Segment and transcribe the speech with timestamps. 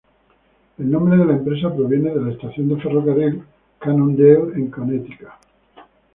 [0.79, 3.43] El nombre de la empresa proviene de la estación de ferrocarril
[3.77, 5.29] Cannondale en Connecticut.